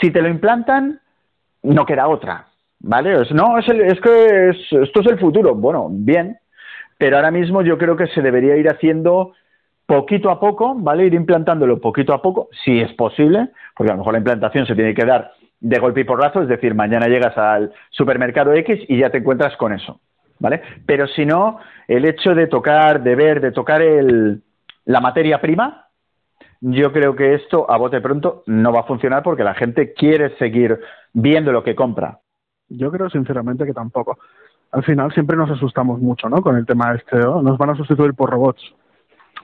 Si 0.00 0.10
te 0.10 0.22
lo 0.22 0.28
implantan, 0.28 1.00
no 1.64 1.84
queda 1.84 2.08
otra, 2.08 2.46
¿vale? 2.80 3.14
no, 3.32 3.58
es, 3.58 3.68
es 3.68 4.00
que 4.00 4.48
esto 4.48 5.00
es 5.00 5.06
el 5.06 5.18
futuro. 5.18 5.54
Bueno, 5.54 5.88
bien, 5.90 6.38
pero 6.98 7.16
ahora 7.16 7.30
mismo 7.30 7.62
yo 7.62 7.78
creo 7.78 7.96
que 7.96 8.08
se 8.08 8.20
debería 8.20 8.56
ir 8.56 8.68
haciendo 8.68 9.32
poquito 9.86 10.30
a 10.30 10.38
poco, 10.38 10.74
¿vale? 10.74 11.06
Ir 11.06 11.14
implantándolo 11.14 11.80
poquito 11.80 12.12
a 12.12 12.20
poco, 12.20 12.48
si 12.64 12.80
es 12.80 12.92
posible, 12.92 13.48
porque 13.74 13.90
a 13.90 13.94
lo 13.94 14.00
mejor 14.00 14.12
la 14.12 14.18
implantación 14.18 14.66
se 14.66 14.74
tiene 14.74 14.94
que 14.94 15.06
dar 15.06 15.32
de 15.60 15.78
golpe 15.78 16.00
y 16.00 16.04
porrazo, 16.04 16.42
es 16.42 16.48
decir, 16.48 16.74
mañana 16.74 17.06
llegas 17.06 17.36
al 17.38 17.72
supermercado 17.90 18.52
X 18.52 18.80
y 18.88 18.98
ya 18.98 19.10
te 19.10 19.18
encuentras 19.18 19.56
con 19.56 19.72
eso, 19.72 20.00
¿vale? 20.38 20.60
Pero 20.84 21.06
si 21.06 21.24
no, 21.24 21.58
el 21.86 22.04
hecho 22.04 22.34
de 22.34 22.48
tocar, 22.48 23.02
de 23.02 23.14
ver, 23.14 23.40
de 23.40 23.52
tocar 23.52 23.80
el, 23.80 24.42
la 24.84 25.00
materia 25.00 25.40
prima, 25.40 25.86
yo 26.60 26.92
creo 26.92 27.14
que 27.14 27.34
esto 27.34 27.70
a 27.70 27.76
bote 27.76 28.00
pronto 28.00 28.42
no 28.46 28.72
va 28.72 28.80
a 28.80 28.84
funcionar 28.84 29.22
porque 29.22 29.44
la 29.44 29.54
gente 29.54 29.92
quiere 29.92 30.36
seguir 30.36 30.78
viendo 31.12 31.52
lo 31.52 31.62
que 31.62 31.74
compra. 31.74 32.18
Yo 32.68 32.90
creo 32.90 33.08
sinceramente 33.08 33.64
que 33.64 33.72
tampoco. 33.72 34.18
Al 34.72 34.84
final 34.84 35.12
siempre 35.12 35.36
nos 35.36 35.50
asustamos 35.50 36.00
mucho, 36.00 36.28
¿no? 36.28 36.42
Con 36.42 36.56
el 36.56 36.66
tema 36.66 36.94
este, 36.94 37.18
nos 37.18 37.58
van 37.58 37.70
a 37.70 37.76
sustituir 37.76 38.14
por 38.14 38.30
robots. 38.30 38.62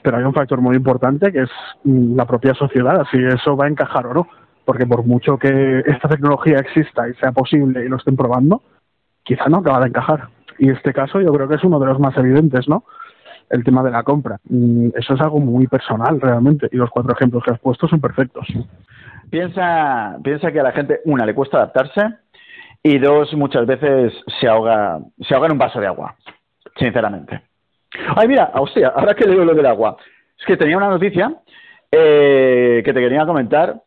Pero 0.03 0.19
hay 0.19 0.25
un 0.25 0.35
factor 0.35 0.61
muy 0.61 0.77
importante 0.77 1.33
que 1.33 1.43
es 1.43 1.51
la 1.85 2.27
propia 2.27 2.55
sociedad, 2.55 3.07
si 3.11 3.19
eso 3.25 3.57
va 3.57 3.65
a 3.65 3.69
encajar 3.69 4.07
o 4.07 4.15
no 4.15 4.29
porque 4.65 4.87
por 4.87 5.05
mucho 5.05 5.39
que 5.39 5.83
esta 5.87 6.09
tecnología 6.09 6.59
exista 6.59 7.09
y 7.09 7.15
sea 7.15 7.33
posible 7.33 7.85
y 7.85 7.89
lo 7.89 7.97
estén 7.97 8.17
probando, 8.17 8.63
quizá 9.23 9.49
no 9.49 9.59
acaba 9.59 9.81
de 9.81 9.89
encajar. 9.89 10.29
Y 10.59 10.71
este 10.71 10.93
caso 10.93 11.21
yo 11.21 11.33
creo 11.33 11.49
que 11.49 11.57
es 11.57 11.65
uno 11.65 11.79
de 11.79 11.87
los 11.87 11.99
más 11.99 12.17
evidentes, 12.17 12.69
¿no? 12.69 12.85
El 13.51 13.63
tema 13.63 13.83
de 13.83 13.91
la 13.91 14.03
compra. 14.03 14.39
Mm, 14.49 14.91
eso 14.95 15.15
es 15.15 15.21
algo 15.21 15.39
muy 15.41 15.67
personal 15.67 16.21
realmente 16.21 16.69
y 16.73 16.77
los 16.77 16.91
cuatro 16.91 17.13
ejemplos 17.13 17.43
que 17.45 17.53
has 17.53 17.61
puesto 17.61 17.89
son 17.89 18.01
perfectos. 18.01 18.47
Piensa, 19.31 20.19
piensa 20.23 20.53
que 20.53 20.61
a 20.61 20.63
la 20.63 20.73
gente, 20.73 21.01
una, 21.05 21.27
le 21.27 21.35
cuesta 21.35 21.59
adaptarse 21.59 22.03
y 22.87 22.99
dos, 22.99 23.33
muchas 23.33 23.67
veces 23.67 24.13
se 24.39 24.47
ahoga, 24.47 25.01
se 25.27 25.35
ahoga 25.35 25.47
en 25.47 25.53
un 25.53 25.59
vaso 25.59 25.81
de 25.81 25.87
agua, 25.87 26.15
sinceramente. 26.77 27.41
Ay, 28.15 28.29
mira, 28.29 28.51
hostia, 28.55 28.89
ahora 28.95 29.15
que 29.15 29.25
leo 29.25 29.43
lo 29.43 29.55
del 29.55 29.65
agua, 29.65 29.97
es 30.39 30.45
que 30.45 30.59
tenía 30.59 30.77
una 30.77 30.91
noticia 30.91 31.35
eh, 31.91 32.83
que 32.85 32.93
te 32.93 33.01
quería 33.01 33.25
comentar 33.25 33.81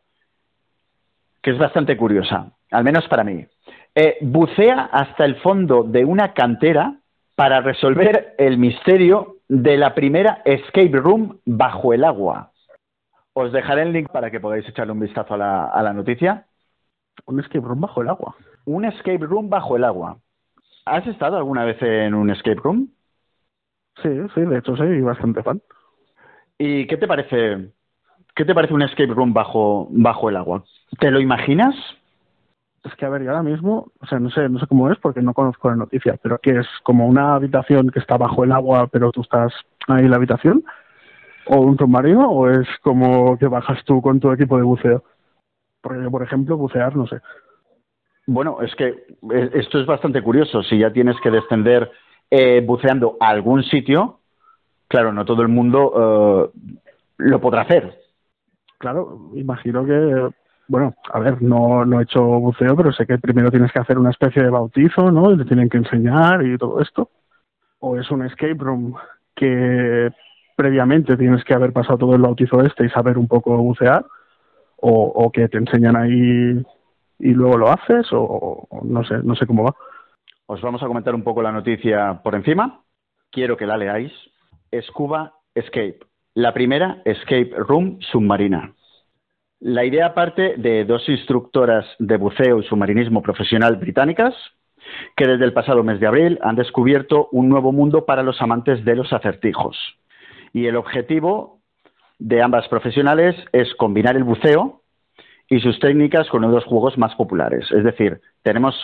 que 1.44 1.51
es 1.51 1.60
bastante 1.60 1.96
curiosa, 1.96 2.51
al 2.72 2.84
menos 2.84 3.08
para 3.08 3.24
mí. 3.24 3.46
Eh, 3.94 4.18
bucea 4.22 4.89
hasta 4.92 5.25
el 5.25 5.36
fondo 5.38 5.84
de 5.84 6.04
una 6.04 6.34
cantera 6.34 6.96
para 7.36 7.62
resolver 7.62 8.34
el 8.39 8.58
misterio 8.58 9.36
de 9.48 9.77
la 9.77 9.94
primera 9.94 10.42
escape 10.44 10.98
room 10.98 11.39
bajo 11.46 11.94
el 11.94 12.04
agua. 12.04 12.51
Os 13.34 13.51
dejaré 13.51 13.84
el 13.84 13.94
link 13.94 14.10
para 14.10 14.32
que 14.32 14.39
podáis 14.39 14.68
echarle 14.68 14.94
un 14.94 15.01
vistazo 15.01 15.36
a 15.36 15.38
la, 15.38 15.66
a 15.68 15.84
la 15.84 15.94
noticia. 15.94 16.48
¿Un 17.27 17.39
escape 17.39 17.66
room 17.66 17.82
bajo 17.82 18.01
el 18.01 18.10
agua? 18.10 18.36
Un 18.67 18.83
escape 18.83 19.25
room 19.25 19.50
bajo 19.50 19.77
el 19.77 19.86
agua. 19.86 20.17
¿Has 20.86 21.07
estado 21.07 21.38
alguna 21.38 21.63
vez 21.63 21.81
en 21.81 22.13
un 22.13 22.29
escape 22.29 22.59
room? 22.62 22.89
Sí, 24.03 24.09
sí, 24.36 24.41
de 24.41 24.57
hecho 24.57 24.75
soy 24.75 25.00
bastante 25.00 25.41
fan. 25.41 25.62
¿Y 26.57 26.86
qué 26.86 26.97
te 26.97 27.07
parece 27.07 27.71
¿Qué 28.36 28.43
te 28.43 28.53
parece 28.53 28.74
un 28.74 28.81
escape 28.81 29.13
room 29.13 29.33
bajo, 29.33 29.88
bajo 29.89 30.29
el 30.29 30.36
agua? 30.36 30.65
¿Te 31.00 31.09
lo 31.12 31.21
imaginas? 31.21 31.74
Es 32.83 32.93
que, 32.95 33.05
a 33.05 33.09
ver, 33.09 33.24
yo 33.24 33.31
ahora 33.31 33.41
mismo, 33.41 33.91
o 34.01 34.05
sea, 34.05 34.19
no 34.19 34.29
sé, 34.29 34.50
no 34.50 34.59
sé 34.59 34.67
cómo 34.67 34.91
es 34.91 35.00
porque 35.00 35.21
no 35.21 35.33
conozco 35.33 35.69
la 35.69 35.77
noticia, 35.77 36.19
pero 36.21 36.38
que 36.38 36.59
es 36.59 36.67
como 36.83 37.07
una 37.07 37.36
habitación 37.36 37.89
que 37.89 38.00
está 38.00 38.17
bajo 38.17 38.43
el 38.43 38.51
agua, 38.51 38.88
pero 38.88 39.12
tú 39.12 39.21
estás 39.21 39.53
ahí 39.88 40.03
en 40.03 40.12
la 40.12 40.17
habitación, 40.17 40.63
o 41.47 41.62
un 41.62 41.77
submarino, 41.77 42.29
o 42.29 42.50
es 42.50 42.67
como 42.83 43.38
que 43.38 43.47
bajas 43.47 43.83
tú 43.86 44.01
con 44.01 44.19
tu 44.19 44.29
equipo 44.31 44.57
de 44.57 44.63
buceo. 44.63 45.03
Porque 45.81 46.03
yo, 46.03 46.12
por 46.12 46.21
ejemplo, 46.21 46.57
bucear, 46.57 46.95
no 46.97 47.07
sé. 47.07 47.21
Bueno, 48.27 48.62
es 48.62 48.75
que 48.75 48.88
eh, 48.88 49.50
esto 49.53 49.79
es 49.79 49.86
bastante 49.86 50.22
curioso. 50.22 50.62
Si 50.62 50.77
ya 50.77 50.91
tienes 50.91 51.15
que 51.22 51.31
descender 51.31 51.91
eh, 52.29 52.62
buceando 52.63 53.17
a 53.19 53.29
algún 53.29 53.63
sitio, 53.63 54.19
claro, 54.88 55.12
no 55.12 55.25
todo 55.25 55.41
el 55.41 55.48
mundo 55.48 56.51
eh, 56.53 56.60
lo 57.17 57.41
podrá 57.41 57.62
hacer 57.62 58.07
claro, 58.77 59.31
imagino 59.36 59.86
que, 59.86 60.29
bueno, 60.67 60.93
a 61.12 61.19
ver, 61.19 61.41
no, 61.41 61.86
no 61.86 62.00
he 62.00 62.03
hecho 62.03 62.22
buceo, 62.22 62.75
pero 62.75 62.91
sé 62.91 63.05
que 63.05 63.17
primero 63.17 63.51
tienes 63.51 63.72
que 63.72 63.79
hacer 63.79 63.98
una 63.98 64.12
especie 64.12 64.43
de 64.43 64.50
bautizo, 64.50 65.12
¿no? 65.12 65.31
Y 65.31 65.38
te 65.38 65.46
tienen 65.46 65.69
que 65.69 65.77
enseñar 65.77 66.46
y 66.46 66.57
todo 66.57 66.81
esto. 66.81 67.10
O 67.79 67.98
es 67.98 68.10
un 68.12 68.25
escape 68.25 68.57
room 68.57 68.96
que 69.36 70.12
previamente 70.55 71.17
tienes 71.17 71.43
que 71.43 71.53
haber 71.53 71.72
pasado 71.74 72.00
todo 72.00 72.15
el 72.15 72.22
bautizo 72.22 72.62
este 72.62 72.86
y 72.86 72.89
saber 72.89 73.17
un 73.17 73.27
poco 73.27 73.55
bucear, 73.57 74.05
o, 74.77 74.91
o 74.91 75.31
que 75.31 75.48
te 75.48 75.57
enseñan 75.57 75.96
ahí 75.96 76.63
y 77.19 77.31
luego 77.31 77.57
lo 77.57 77.69
haces, 77.69 78.07
o, 78.12 78.67
no 78.83 79.03
sé, 79.03 79.15
no 79.24 79.36
sé 79.36 79.45
cómo 79.45 79.63
va. 79.63 79.75
Os 80.45 80.62
vamos 80.62 80.81
a 80.81 80.88
comentar 80.88 81.13
un 81.13 81.24
poco 81.24 81.41
la 81.41 81.51
noticia 81.51 82.21
por 82.24 82.36
encima. 82.36 82.81
Quiero 83.31 83.57
que 83.57 83.65
la 83.65 83.77
leáis. 83.77 84.12
Scuba 84.81 85.33
Escape. 85.55 86.00
La 86.36 86.53
primera, 86.53 87.01
Escape 87.03 87.51
Room 87.57 88.00
submarina. 88.12 88.74
La 89.59 89.83
idea 89.83 90.13
parte 90.13 90.55
de 90.57 90.86
dos 90.86 91.07
instructoras 91.09 91.86
de 91.97 92.17
buceo 92.17 92.59
y 92.59 92.63
submarinismo 92.63 93.24
profesional 93.24 93.77
británicas 93.77 94.36
que 95.15 95.27
desde 95.27 95.45
el 95.45 95.53
pasado 95.53 95.83
mes 95.83 96.00
de 96.00 96.07
abril 96.07 96.39
han 96.41 96.55
descubierto 96.55 97.27
un 97.31 97.50
nuevo 97.50 97.71
mundo 97.71 98.05
para 98.05 98.24
los 98.24 98.41
amantes 98.41 98.86
de 98.86 98.95
los 98.95 99.12
acertijos. 99.12 99.77
Y 100.53 100.67
el 100.67 100.75
objetivo 100.75 101.59
de 102.19 102.41
ambas 102.41 102.67
profesionales 102.67 103.36
es 103.51 103.74
combinar 103.75 104.15
el 104.15 104.24
buceo 104.24 104.81
y 105.50 105.60
sus 105.60 105.80
técnicas 105.80 106.30
con 106.30 106.44
uno 106.44 106.50
de 106.50 106.56
los 106.56 106.66
juegos 106.66 106.98
más 106.98 107.16
populares. 107.16 107.72
Es 107.72 107.84
decir, 107.84 108.20
tenemos 108.44 108.75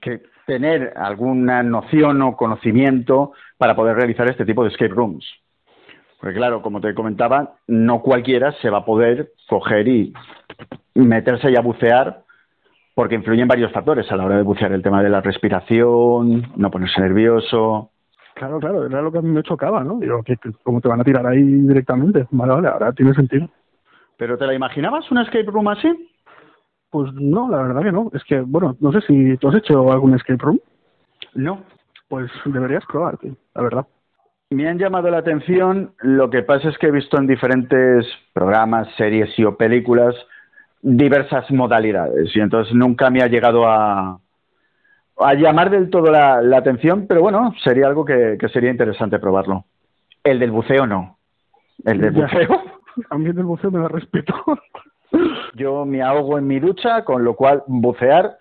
que 0.00 0.22
tener 0.46 0.92
alguna 0.96 1.62
noción 1.62 2.22
o 2.22 2.36
conocimiento 2.36 3.32
para 3.58 3.74
poder 3.76 3.96
realizar 3.96 4.28
este 4.28 4.44
tipo 4.44 4.62
de 4.62 4.70
escape 4.70 4.94
rooms. 4.94 5.24
Porque 6.20 6.36
claro, 6.36 6.62
como 6.62 6.80
te 6.80 6.94
comentaba, 6.94 7.54
no 7.66 8.00
cualquiera 8.00 8.52
se 8.60 8.70
va 8.70 8.78
a 8.78 8.84
poder 8.84 9.32
coger 9.48 9.88
y 9.88 10.12
meterse 10.94 11.50
y 11.50 11.56
a 11.56 11.60
bucear 11.60 12.22
porque 12.94 13.14
influyen 13.14 13.48
varios 13.48 13.72
factores 13.72 14.10
a 14.10 14.16
la 14.16 14.24
hora 14.24 14.36
de 14.36 14.42
bucear, 14.42 14.72
el 14.72 14.82
tema 14.82 15.02
de 15.02 15.08
la 15.08 15.20
respiración, 15.20 16.52
no 16.56 16.70
ponerse 16.70 17.00
nervioso. 17.00 17.90
Claro, 18.34 18.58
claro, 18.60 18.86
era 18.86 19.02
lo 19.02 19.10
que 19.10 19.18
a 19.18 19.22
mí 19.22 19.30
me 19.30 19.42
chocaba, 19.42 19.82
¿no? 19.84 19.98
Digo, 19.98 20.22
que, 20.22 20.36
¿cómo 20.62 20.80
te 20.80 20.88
van 20.88 21.00
a 21.00 21.04
tirar 21.04 21.26
ahí 21.26 21.42
directamente? 21.42 22.26
Vale, 22.30 22.52
vale, 22.52 22.68
ahora 22.68 22.92
tiene 22.92 23.14
sentido. 23.14 23.48
¿Pero 24.16 24.36
te 24.36 24.46
la 24.46 24.54
imaginabas 24.54 25.10
una 25.10 25.22
escape 25.22 25.50
room 25.50 25.68
así? 25.68 26.10
Pues 26.92 27.10
no, 27.14 27.48
la 27.48 27.62
verdad 27.62 27.82
que 27.82 27.90
no. 27.90 28.10
Es 28.12 28.22
que, 28.24 28.42
bueno, 28.42 28.76
no 28.80 28.92
sé 28.92 29.00
si 29.00 29.38
tú 29.38 29.48
has 29.48 29.54
hecho 29.54 29.90
algún 29.90 30.14
escape 30.14 30.44
room. 30.44 30.60
No. 31.34 31.64
Pues 32.06 32.30
deberías 32.44 32.84
probar, 32.84 33.18
la 33.54 33.62
verdad. 33.62 33.86
Me 34.50 34.68
han 34.68 34.78
llamado 34.78 35.08
la 35.10 35.16
atención, 35.16 35.94
lo 36.02 36.28
que 36.28 36.42
pasa 36.42 36.68
es 36.68 36.76
que 36.76 36.88
he 36.88 36.90
visto 36.90 37.16
en 37.16 37.26
diferentes 37.26 38.06
programas, 38.34 38.88
series 38.98 39.30
y 39.38 39.44
o 39.44 39.56
películas 39.56 40.14
diversas 40.82 41.50
modalidades 41.50 42.36
y 42.36 42.40
entonces 42.40 42.74
nunca 42.74 43.08
me 43.08 43.22
ha 43.22 43.28
llegado 43.28 43.66
a, 43.66 44.18
a 45.16 45.34
llamar 45.34 45.70
del 45.70 45.88
todo 45.88 46.10
la, 46.10 46.42
atención, 46.58 47.06
pero 47.06 47.22
bueno, 47.22 47.54
sería 47.64 47.86
algo 47.86 48.04
que, 48.04 48.36
sería 48.52 48.70
interesante 48.70 49.18
probarlo. 49.18 49.64
El 50.22 50.38
del 50.38 50.50
buceo 50.50 50.86
no. 50.86 51.16
El 51.86 52.02
del 52.02 52.10
buceo. 52.10 52.62
A 53.08 53.16
mí 53.16 53.30
el 53.30 53.34
del 53.34 53.44
buceo 53.44 53.70
me 53.70 53.80
da 53.80 53.88
respeto. 53.88 54.34
Yo 55.54 55.84
me 55.84 56.02
ahogo 56.02 56.38
en 56.38 56.46
mi 56.46 56.60
ducha, 56.60 57.04
con 57.04 57.24
lo 57.24 57.34
cual 57.34 57.62
bucear 57.66 58.38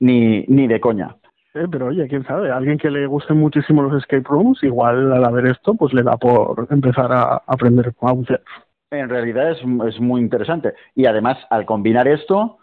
ni, 0.00 0.44
ni 0.48 0.66
de 0.66 0.80
coña. 0.80 1.16
Eh, 1.54 1.66
pero 1.70 1.86
oye, 1.86 2.06
quién 2.08 2.24
sabe, 2.24 2.50
alguien 2.50 2.78
que 2.78 2.90
le 2.90 3.06
guste 3.06 3.32
muchísimo 3.32 3.82
los 3.82 4.02
escape 4.02 4.28
rooms, 4.28 4.62
igual 4.62 5.12
al 5.12 5.32
ver 5.32 5.46
esto, 5.46 5.74
pues 5.74 5.94
le 5.94 6.02
da 6.02 6.16
por 6.16 6.66
empezar 6.70 7.10
a 7.12 7.42
aprender 7.46 7.92
a 8.00 8.12
bucear. 8.12 8.42
En 8.90 9.08
realidad 9.08 9.50
es, 9.50 9.58
es 9.88 10.00
muy 10.00 10.20
interesante. 10.20 10.74
Y 10.94 11.06
además, 11.06 11.38
al 11.50 11.64
combinar 11.64 12.06
esto, 12.06 12.58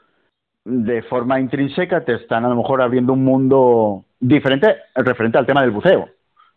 de 0.66 1.02
forma 1.04 1.40
intrínseca 1.40 2.06
te 2.06 2.16
están 2.16 2.46
a 2.46 2.50
lo 2.50 2.56
mejor 2.56 2.82
abriendo 2.82 3.14
un 3.14 3.24
mundo 3.24 4.06
diferente 4.20 4.78
referente 4.96 5.38
al 5.38 5.46
tema 5.46 5.62
del 5.62 5.72
buceo. 5.72 6.10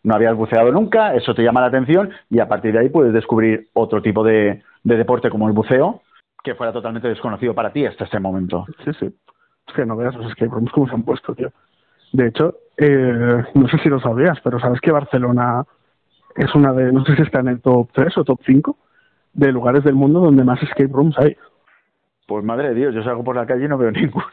No 0.03 0.15
habías 0.15 0.35
buceado 0.35 0.71
nunca, 0.71 1.15
eso 1.15 1.33
te 1.33 1.43
llama 1.43 1.61
la 1.61 1.67
atención 1.67 2.11
y 2.29 2.39
a 2.39 2.47
partir 2.47 2.71
de 2.71 2.79
ahí 2.79 2.89
puedes 2.89 3.13
descubrir 3.13 3.67
otro 3.73 4.01
tipo 4.01 4.23
de, 4.23 4.61
deporte 4.83 5.29
como 5.29 5.47
el 5.47 5.53
buceo 5.53 6.01
que 6.47 6.55
fuera 6.55 6.71
totalmente 6.71 7.09
desconocido 7.09 7.53
para 7.53 7.73
ti 7.73 7.85
hasta 7.85 8.05
este 8.05 8.19
momento. 8.21 8.65
Sí, 8.85 8.91
sí. 8.99 9.13
Es 9.67 9.73
que 9.73 9.85
no 9.85 9.97
veas 9.97 10.15
los 10.15 10.27
escape 10.27 10.49
rooms 10.49 10.71
como 10.71 10.87
se 10.87 10.95
han 10.95 11.03
puesto, 11.03 11.35
tío. 11.35 11.51
De 12.13 12.27
hecho, 12.27 12.55
eh, 12.77 13.43
no 13.53 13.67
sé 13.67 13.77
si 13.79 13.89
lo 13.89 13.99
sabías, 13.99 14.39
pero 14.41 14.57
sabes 14.57 14.79
que 14.79 14.93
Barcelona 14.93 15.65
es 16.37 16.55
una 16.55 16.71
de, 16.71 16.93
no 16.93 17.03
sé 17.03 17.17
si 17.17 17.23
está 17.23 17.41
en 17.41 17.49
el 17.49 17.61
top 17.61 17.89
3 17.91 18.17
o 18.19 18.23
top 18.23 18.39
5 18.45 18.77
de 19.33 19.51
lugares 19.51 19.83
del 19.83 19.95
mundo 19.95 20.21
donde 20.21 20.45
más 20.45 20.63
escape 20.63 20.87
rooms 20.89 21.19
hay. 21.19 21.35
Pues 22.27 22.45
madre 22.45 22.69
de 22.69 22.75
Dios, 22.75 22.95
yo 22.95 23.03
salgo 23.03 23.25
por 23.25 23.35
la 23.35 23.45
calle 23.45 23.65
y 23.65 23.67
no 23.67 23.77
veo 23.77 23.91
ninguno. 23.91 24.25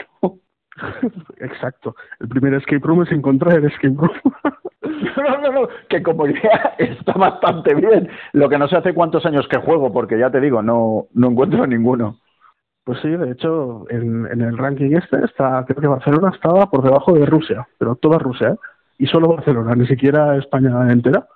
Exacto. 1.39 1.95
El 2.21 2.29
primer 2.29 2.55
escape 2.55 2.87
room 2.87 3.03
es 3.03 3.13
encontrar 3.13 3.59
el 3.59 3.67
escape 3.67 3.95
room. 3.97 4.11
no, 5.17 5.39
no, 5.41 5.53
no, 5.53 5.69
que 5.89 6.03
como 6.03 6.27
idea 6.27 6.75
está 6.79 7.13
bastante 7.13 7.75
bien. 7.75 8.09
Lo 8.33 8.49
que 8.49 8.59
no 8.59 8.69
sé 8.69 8.77
hace 8.77 8.95
cuántos 8.95 9.25
años 9.27 9.47
que 9.49 9.59
juego, 9.59 9.93
porque 9.93 10.19
ya 10.19 10.31
te 10.31 10.41
digo, 10.41 10.63
no, 10.63 11.07
no 11.15 11.31
encuentro 11.31 11.67
ninguno. 11.67 12.19
Pues 12.85 13.01
sí, 13.01 13.09
de 13.09 13.31
hecho, 13.31 13.87
en, 13.89 14.27
en 14.27 14.43
el 14.43 14.59
ranking 14.59 14.95
este 14.95 15.25
está, 15.25 15.65
creo 15.67 15.81
que 15.81 15.87
Barcelona 15.87 16.33
estaba 16.35 16.67
por 16.71 16.83
debajo 16.83 17.15
de 17.15 17.25
Rusia, 17.25 17.67
pero 17.79 17.95
toda 17.97 18.19
Rusia, 18.19 18.51
¿eh? 18.51 18.57
y 18.99 19.07
solo 19.07 19.29
Barcelona, 19.29 19.75
ni 19.75 19.87
siquiera 19.87 20.37
España 20.37 20.93
entera, 20.93 21.27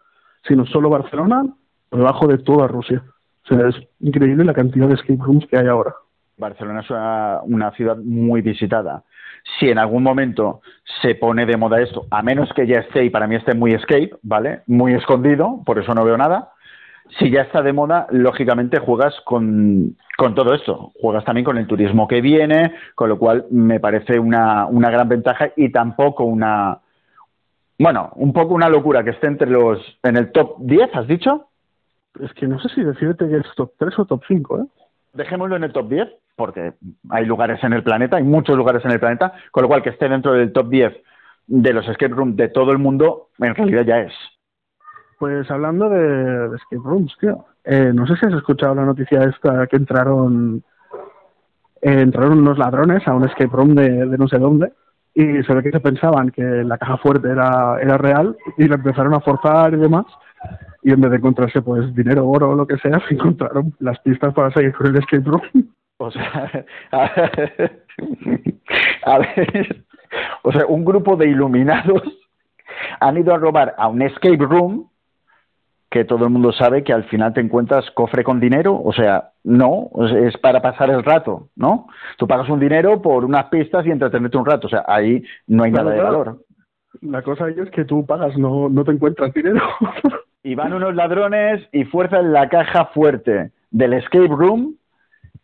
sino 0.43 0.67
solo 0.67 0.91
Barcelona 0.91 1.47
por 1.89 2.01
debajo 2.01 2.27
de 2.27 2.39
toda 2.39 2.69
Rusia. 2.69 3.03
O 3.45 3.49
sea, 3.49 3.69
es 3.69 3.77
increíble 4.01 4.45
la 4.45 4.53
cantidad 4.53 4.89
de 4.89 4.95
escape 4.95 5.23
rooms 5.23 5.47
que 5.47 5.57
hay 5.57 5.67
ahora. 5.67 5.95
Barcelona 6.39 6.81
es 6.81 6.91
una, 6.91 7.71
ciudad 7.73 7.97
muy 7.97 8.41
visitada. 8.41 9.03
Si 9.59 9.69
en 9.69 9.79
algún 9.79 10.03
momento 10.03 10.61
se 11.03 11.15
pone 11.15 11.47
de 11.47 11.57
moda 11.57 11.81
esto, 11.81 12.07
a 12.11 12.23
menos 12.23 12.53
que 12.55 12.67
ya 12.67 12.81
esté, 12.81 13.05
y 13.05 13.11
para 13.11 13.27
mí 13.27 13.37
esté 13.37 13.55
muy 13.55 13.73
escape, 13.73 14.13
¿vale? 14.23 14.63
Muy 14.67 14.95
escondido, 14.95 15.63
por 15.65 15.79
eso 15.79 15.95
no 15.95 16.05
veo 16.05 16.17
nada. 16.17 16.53
Si 17.19 17.31
ya 17.31 17.43
está 17.43 17.63
de 17.63 17.73
moda, 17.73 18.07
lógicamente 18.11 18.79
juegas 18.79 19.15
con, 19.25 19.97
con 20.17 20.35
todo 20.35 20.55
esto. 20.55 20.93
Juegas 21.01 21.25
también 21.25 21.45
con 21.45 21.57
el 21.57 21.67
turismo 21.67 22.07
que 22.07 22.21
viene, 22.21 22.75
con 22.95 23.09
lo 23.09 23.19
cual 23.19 23.47
me 23.51 23.81
parece 23.81 24.19
una, 24.19 24.67
una 24.67 24.91
gran 24.91 25.09
ventaja 25.09 25.51
y 25.57 25.71
tampoco 25.71 26.25
una, 26.25 26.81
bueno, 27.79 28.11
un 28.17 28.33
poco 28.33 28.55
una 28.55 28.69
locura 28.69 29.05
que 29.05 29.11
esté 29.11 29.29
entre 29.29 29.49
los, 29.49 29.81
en 30.03 30.17
el 30.17 30.33
top 30.33 30.57
10, 30.59 30.95
¿has 30.95 31.07
dicho? 31.07 31.49
Es 32.21 32.33
que 32.35 32.49
no 32.49 32.59
sé 32.59 32.69
si 32.71 32.83
decirte 32.83 33.29
que 33.29 33.37
es 33.37 33.47
top 33.55 33.73
3 33.79 33.99
o 34.01 34.05
top 34.05 34.23
5, 34.27 34.59
¿eh? 34.59 34.65
Dejémoslo 35.19 35.57
en 35.57 35.65
el 35.65 35.73
top 35.73 35.89
10, 35.89 36.09
porque 36.37 36.75
hay 37.11 37.27
lugares 37.27 37.63
en 37.65 37.73
el 37.73 37.83
planeta, 37.83 38.19
hay 38.19 38.23
muchos 38.23 38.57
lugares 38.57 38.85
en 38.85 38.93
el 38.93 39.01
planeta, 39.01 39.33
con 39.51 39.63
lo 39.63 39.69
cual 39.69 39.83
que 39.83 39.91
esté 39.91 40.09
dentro 40.09 40.33
del 40.33 40.53
top 40.53 40.69
10 40.69 40.97
de 41.49 41.73
los 41.73 41.89
escape 41.89 42.15
rooms 42.15 42.37
de 42.37 42.49
todo 42.49 42.71
el 42.71 42.79
mundo, 42.79 43.31
en 43.39 43.53
realidad 43.53 43.85
ya 43.85 43.99
es. 43.99 44.13
Pues 45.19 45.51
hablando 45.51 45.89
de, 45.89 46.55
escape 46.55 46.83
rooms, 46.85 47.17
tío, 47.19 47.47
eh, 47.65 47.91
no 47.93 48.07
sé 48.07 48.15
si 48.15 48.27
has 48.27 48.35
escuchado 48.35 48.77
la 48.77 48.85
noticia 48.85 49.25
esta 49.25 49.67
que 49.67 49.75
entraron 49.75 50.63
eh, 51.83 52.01
entraron 52.01 52.39
unos 52.39 52.57
ladrones 52.57 53.07
a 53.09 53.15
un 53.15 53.25
escape 53.25 53.51
room 53.51 53.75
de, 53.75 54.07
no 54.07 54.29
sé 54.29 54.39
dónde 54.39 54.73
y 55.15 55.43
se 55.43 55.53
ve 55.53 55.65
que 55.65 55.73
se 55.73 55.81
pensaban 55.81 56.31
que 56.31 56.43
la 56.43 56.79
caja 56.79 56.99
fuerte 56.99 57.29
era, 57.29 57.81
era 57.81 57.99
real 57.99 58.37
y 58.57 58.69
la 58.69 58.77
empezaron 58.77 59.15
a 59.15 59.21
forzar 59.21 59.75
y 59.75 59.79
demás 59.79 60.07
y 60.83 60.93
en 60.93 61.01
vez 61.01 61.11
de 61.11 61.17
encontrarse 61.19 61.63
pues 61.63 61.95
dinero, 61.95 62.29
oro 62.29 62.51
o 62.51 62.55
lo 62.55 62.67
que 62.67 62.79
sea, 62.79 63.01
se 63.09 63.15
encontraron 63.15 63.75
las 63.81 63.99
pistas 64.01 64.33
para 64.35 64.51
seguir 64.53 64.73
con 64.75 64.87
el 64.87 64.97
escape 64.97 65.25
room. 65.25 65.73
O 65.99 66.11
sea, 66.11 66.65
a 69.05 69.19
ver, 69.19 69.85
o 70.43 70.53
sea, 70.53 70.67
un 70.67 70.85
grupo 70.85 71.17
de 71.17 71.29
iluminados 71.29 72.03
han 73.01 73.19
ido 73.19 73.35
a 73.35 73.39
robar 73.39 73.75
a 73.77 73.89
un 73.89 74.03
escape 74.03 74.37
room 74.39 74.89
que 75.91 76.05
todo 76.05 76.25
el 76.25 76.31
mundo 76.31 76.53
sabe 76.53 76.85
que 76.85 76.93
al 76.93 77.05
final 77.05 77.33
te 77.33 77.41
encuentras 77.41 77.91
cofre 77.93 78.23
con 78.23 78.41
dinero, 78.41 78.81
o 78.83 78.93
sea, 78.93 79.31
no, 79.43 79.91
es 80.23 80.37
para 80.37 80.61
pasar 80.61 80.91
el 80.91 81.03
rato, 81.03 81.49
¿no? 81.57 81.87
Tú 82.19 82.27
pagas 82.27 82.49
un 82.51 82.61
dinero 82.61 83.01
por 83.01 83.25
unas 83.25 83.47
pistas 83.47 83.87
y 83.87 83.91
entretenerte 83.91 84.37
un 84.37 84.45
rato, 84.45 84.67
o 84.67 84.71
sea, 84.71 84.85
ahí 84.87 85.23
no 85.47 85.65
hay 85.65 85.73
nada 85.73 85.91
de 85.91 86.03
valor. 86.03 86.45
La 87.01 87.23
cosa 87.23 87.49
es 87.49 87.71
que 87.71 87.85
tú 87.85 88.05
pagas, 88.05 88.37
no, 88.37 88.69
no 88.69 88.85
te 88.85 88.93
encuentras 88.93 89.33
dinero. 89.33 89.63
y 90.43 90.55
van 90.55 90.73
unos 90.73 90.95
ladrones 90.95 91.67
y 91.73 91.85
fuerzan 91.85 92.33
la 92.33 92.49
caja 92.49 92.87
fuerte 92.87 93.53
del 93.71 93.95
escape 93.95 94.29
room, 94.29 94.77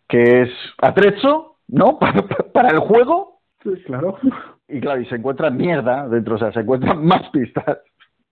que 0.09 0.43
es 0.43 0.51
atrecho, 0.79 1.57
¿no? 1.69 1.99
Para, 2.53 2.71
el 2.71 2.79
juego. 2.81 3.41
Sí, 3.63 3.71
claro. 3.87 4.19
Y 4.69 4.81
claro, 4.81 5.01
y 5.01 5.07
se 5.07 5.17
encuentran 5.17 5.57
mierda 5.57 6.09
dentro, 6.09 6.37
o 6.37 6.39
sea, 6.39 6.53
se 6.53 6.61
encuentran 6.61 7.05
más 7.05 7.29
pistas. 7.31 7.79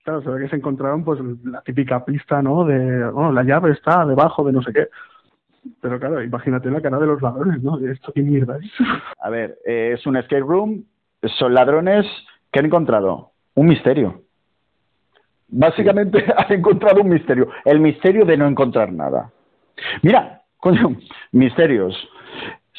Claro, 0.04 0.22
se 0.22 0.30
ve 0.30 0.42
que 0.42 0.48
se 0.48 0.56
encontraron 0.56 1.04
pues 1.04 1.20
la 1.44 1.62
típica 1.62 2.04
pista, 2.04 2.42
¿no? 2.42 2.64
De, 2.64 3.10
bueno, 3.10 3.32
la 3.32 3.44
llave 3.44 3.70
está 3.72 4.04
debajo 4.04 4.44
de 4.44 4.52
no 4.52 4.62
sé 4.62 4.72
qué. 4.72 4.88
Pero 5.80 6.00
claro, 6.00 6.20
imagínate 6.22 6.70
la 6.70 6.80
cara 6.80 6.98
de 6.98 7.06
los 7.06 7.22
ladrones, 7.22 7.62
¿no? 7.62 7.78
¿Esto 7.78 8.12
qué 8.12 8.22
mierda 8.22 8.58
es? 8.58 8.70
A 9.20 9.30
ver, 9.30 9.58
eh, 9.64 9.92
es 9.94 10.04
un 10.06 10.16
escape 10.16 10.40
room, 10.40 10.84
son 11.38 11.54
ladrones 11.54 12.04
que 12.50 12.58
han 12.58 12.66
encontrado 12.66 13.30
un 13.54 13.66
misterio. 13.66 14.22
Básicamente 15.52 16.24
ha 16.36 16.52
encontrado 16.52 17.02
un 17.02 17.10
misterio, 17.10 17.48
el 17.64 17.78
misterio 17.78 18.24
de 18.24 18.36
no 18.36 18.46
encontrar 18.46 18.90
nada. 18.92 19.30
Mira, 20.02 20.42
coño, 20.56 20.96
misterios. 21.32 21.94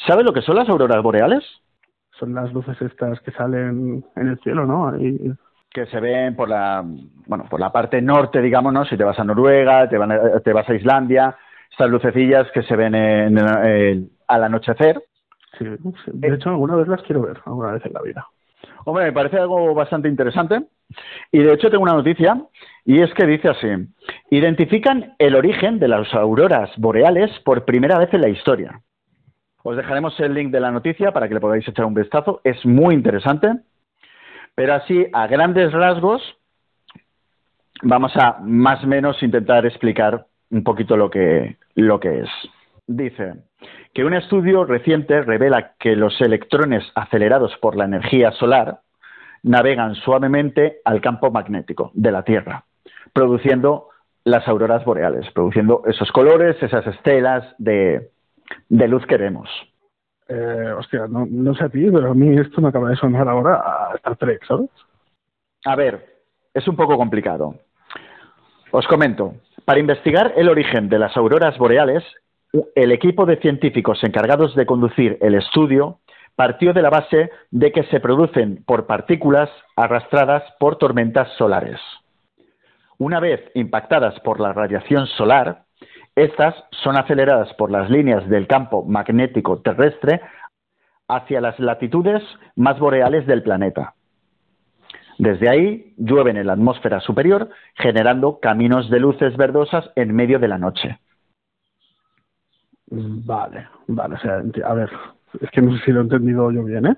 ¿Sabes 0.06 0.24
lo 0.24 0.32
que 0.32 0.42
son 0.42 0.56
las 0.56 0.68
auroras 0.68 1.02
boreales? 1.02 1.44
Son 2.18 2.34
las 2.34 2.52
luces 2.52 2.80
estas 2.82 3.20
que 3.20 3.30
salen 3.30 4.04
en 4.16 4.28
el 4.28 4.38
cielo, 4.40 4.66
¿no? 4.66 4.92
Que 5.70 5.86
se 5.86 6.00
ven 6.00 6.34
por 6.34 6.48
la, 6.48 6.84
bueno, 7.26 7.44
por 7.48 7.60
la 7.60 7.72
parte 7.72 8.02
norte, 8.02 8.40
digamos, 8.40 8.72
¿no? 8.72 8.84
Si 8.84 8.96
te 8.96 9.04
vas 9.04 9.18
a 9.18 9.24
Noruega, 9.24 9.88
te, 9.88 9.98
te 10.44 10.52
vas 10.52 10.68
a 10.68 10.74
Islandia, 10.74 11.36
estas 11.70 11.90
lucecillas 11.90 12.50
que 12.52 12.62
se 12.62 12.76
ven 12.76 12.94
en, 12.94 14.10
al 14.28 14.44
anochecer. 14.44 15.00
Sí, 15.58 15.64
de 16.06 16.34
hecho 16.34 16.50
alguna 16.50 16.74
vez 16.74 16.88
las 16.88 17.02
quiero 17.02 17.22
ver, 17.22 17.38
alguna 17.44 17.72
vez 17.72 17.86
en 17.86 17.92
la 17.92 18.02
vida. 18.02 18.26
Hombre, 18.84 19.04
me 19.04 19.12
parece 19.12 19.38
algo 19.38 19.74
bastante 19.74 20.08
interesante 20.08 20.64
Y 21.32 21.38
de 21.38 21.52
hecho 21.52 21.70
tengo 21.70 21.82
una 21.82 21.94
noticia 21.94 22.40
y 22.84 23.00
es 23.00 23.12
que 23.14 23.26
dice 23.26 23.48
así, 23.48 23.68
identifican 24.30 25.14
el 25.18 25.34
origen 25.34 25.78
de 25.78 25.88
las 25.88 26.12
auroras 26.14 26.70
boreales 26.76 27.30
por 27.44 27.64
primera 27.64 27.98
vez 27.98 28.12
en 28.12 28.20
la 28.20 28.28
historia. 28.28 28.80
Os 29.62 29.76
dejaremos 29.76 30.18
el 30.20 30.34
link 30.34 30.50
de 30.50 30.60
la 30.60 30.70
noticia 30.70 31.12
para 31.12 31.26
que 31.26 31.34
le 31.34 31.40
podáis 31.40 31.66
echar 31.66 31.86
un 31.86 31.94
vistazo. 31.94 32.42
Es 32.44 32.64
muy 32.66 32.94
interesante. 32.94 33.48
Pero 34.54 34.74
así, 34.74 35.06
a 35.12 35.26
grandes 35.26 35.72
rasgos, 35.72 36.22
vamos 37.82 38.12
a 38.16 38.38
más 38.42 38.84
o 38.84 38.86
menos 38.86 39.22
intentar 39.22 39.64
explicar 39.64 40.26
un 40.50 40.62
poquito 40.62 40.96
lo 40.96 41.10
que, 41.10 41.56
lo 41.74 41.98
que 41.98 42.20
es. 42.20 42.28
Dice 42.86 43.34
que 43.94 44.04
un 44.04 44.12
estudio 44.12 44.64
reciente 44.64 45.22
revela 45.22 45.72
que 45.78 45.96
los 45.96 46.20
electrones 46.20 46.84
acelerados 46.94 47.56
por 47.62 47.76
la 47.76 47.86
energía 47.86 48.32
solar 48.32 48.80
navegan 49.44 49.94
suavemente 49.94 50.80
al 50.84 51.00
campo 51.00 51.30
magnético 51.30 51.90
de 51.94 52.10
la 52.10 52.24
Tierra, 52.24 52.64
produciendo 53.12 53.88
las 54.24 54.48
auroras 54.48 54.84
boreales, 54.84 55.30
produciendo 55.32 55.82
esos 55.86 56.10
colores, 56.10 56.60
esas 56.62 56.86
estelas 56.86 57.54
de, 57.58 58.10
de 58.68 58.88
luz 58.88 59.06
que 59.06 59.18
vemos. 59.18 59.48
Eh, 60.26 60.72
hostia, 60.76 61.06
no, 61.06 61.26
no 61.30 61.54
sé 61.54 61.64
a 61.64 61.68
ti, 61.68 61.90
pero 61.90 62.10
a 62.10 62.14
mí 62.14 62.36
esto 62.38 62.62
me 62.62 62.70
acaba 62.70 62.88
de 62.88 62.96
sonar 62.96 63.28
ahora 63.28 63.56
a 63.56 63.94
Star 63.96 64.16
Trek, 64.16 64.44
¿sabes? 64.46 64.70
A 65.66 65.76
ver, 65.76 66.22
es 66.54 66.66
un 66.66 66.76
poco 66.76 66.96
complicado. 66.96 67.54
Os 68.70 68.86
comento, 68.86 69.34
para 69.66 69.80
investigar 69.80 70.32
el 70.36 70.48
origen 70.48 70.88
de 70.88 70.98
las 70.98 71.16
auroras 71.18 71.58
boreales, 71.58 72.02
el 72.74 72.92
equipo 72.92 73.26
de 73.26 73.36
científicos 73.36 74.02
encargados 74.02 74.54
de 74.54 74.64
conducir 74.64 75.18
el 75.20 75.34
estudio 75.34 75.98
partió 76.36 76.72
de 76.72 76.82
la 76.82 76.90
base 76.90 77.30
de 77.50 77.72
que 77.72 77.84
se 77.84 78.00
producen 78.00 78.64
por 78.66 78.86
partículas 78.86 79.50
arrastradas 79.76 80.42
por 80.58 80.76
tormentas 80.76 81.28
solares. 81.38 81.80
Una 82.98 83.20
vez 83.20 83.40
impactadas 83.54 84.18
por 84.20 84.40
la 84.40 84.52
radiación 84.52 85.06
solar, 85.06 85.64
estas 86.14 86.54
son 86.82 86.96
aceleradas 86.96 87.52
por 87.54 87.70
las 87.70 87.90
líneas 87.90 88.28
del 88.28 88.46
campo 88.46 88.84
magnético 88.84 89.60
terrestre 89.60 90.20
hacia 91.08 91.40
las 91.40 91.58
latitudes 91.58 92.22
más 92.56 92.78
boreales 92.78 93.26
del 93.26 93.42
planeta. 93.42 93.94
Desde 95.18 95.48
ahí 95.48 95.94
llueven 95.96 96.36
en 96.36 96.46
la 96.46 96.54
atmósfera 96.54 97.00
superior, 97.00 97.50
generando 97.74 98.40
caminos 98.40 98.90
de 98.90 99.00
luces 99.00 99.36
verdosas 99.36 99.90
en 99.96 100.14
medio 100.14 100.38
de 100.38 100.48
la 100.48 100.58
noche. 100.58 100.98
Vale, 102.86 103.68
vale, 103.86 104.16
a 104.64 104.74
ver, 104.74 104.90
es 105.40 105.50
que 105.50 105.62
no 105.62 105.76
sé 105.76 105.84
si 105.84 105.92
lo 105.92 106.00
he 106.00 106.04
entendido 106.04 106.50
yo 106.50 106.64
bien, 106.64 106.86
¿eh? 106.86 106.96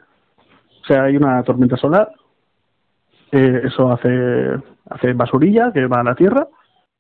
O 0.83 0.87
sea, 0.87 1.05
hay 1.05 1.17
una 1.17 1.43
tormenta 1.43 1.77
solar, 1.77 2.13
eh, 3.33 3.63
eso 3.65 3.91
hace, 3.91 4.57
hace 4.89 5.13
basurilla 5.15 5.73
que 5.73 5.87
va 5.87 6.01
a 6.01 6.05
la 6.05 6.15
Tierra, 6.15 6.47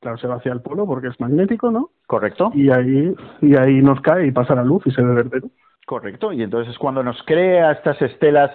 Claro, 0.00 0.18
se 0.18 0.26
va 0.26 0.36
hacia 0.36 0.52
el 0.52 0.60
polo 0.60 0.86
porque 0.86 1.08
es 1.08 1.18
magnético, 1.18 1.70
¿no? 1.70 1.90
Correcto. 2.06 2.50
Y 2.54 2.70
ahí, 2.70 3.14
y 3.40 3.56
ahí 3.56 3.80
nos 3.80 4.00
cae 4.02 4.26
y 4.26 4.30
pasa 4.30 4.54
la 4.54 4.62
luz 4.62 4.82
y 4.86 4.90
se 4.90 5.02
ve 5.02 5.14
verde. 5.14 5.42
Correcto. 5.86 6.32
Y 6.32 6.42
entonces 6.42 6.72
es 6.72 6.78
cuando 6.78 7.02
nos 7.02 7.20
crea 7.22 7.72
estas 7.72 8.00
estelas 8.02 8.50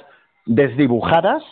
desdibujadas 0.45 1.43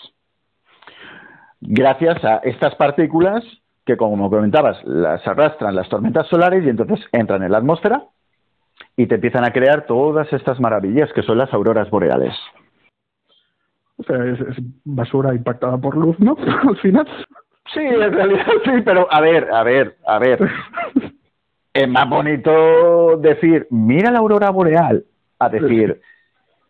gracias 1.62 2.24
a 2.24 2.38
estas 2.38 2.76
partículas 2.76 3.44
que, 3.86 3.98
como 3.98 4.30
comentabas, 4.30 4.78
las 4.86 5.28
arrastran 5.28 5.76
las 5.76 5.90
tormentas 5.90 6.28
solares 6.28 6.64
y 6.64 6.70
entonces 6.70 7.00
entran 7.12 7.44
en 7.44 7.52
la 7.52 7.58
atmósfera 7.58 8.04
y 8.96 9.08
te 9.08 9.16
empiezan 9.16 9.46
a 9.46 9.52
crear 9.52 9.86
todas 9.86 10.32
estas 10.34 10.60
maravillas 10.60 11.12
que 11.14 11.24
son 11.24 11.38
las 11.38 11.54
auroras 11.54 11.90
boreales. 11.90 12.36
O 13.98 14.04
sea, 14.04 14.18
es 14.26 14.40
basura 14.86 15.34
impactada 15.34 15.78
por 15.78 15.96
luz, 15.98 16.20
¿no? 16.20 16.38
Al 16.68 16.78
final. 16.78 17.08
Sí, 17.74 17.82
en 17.82 18.14
realidad 18.14 18.46
sí, 18.64 18.72
pero 18.84 19.08
a 19.12 19.22
ver, 19.22 19.48
a 19.54 19.64
ver, 19.64 19.98
a 20.06 20.20
ver. 20.20 20.40
Es 21.74 21.88
más 21.88 22.10
bonito 22.10 23.18
decir, 23.18 23.68
mira 23.70 24.12
la 24.12 24.20
aurora 24.20 24.50
boreal, 24.50 25.06
a 25.38 25.50
decir, 25.50 26.02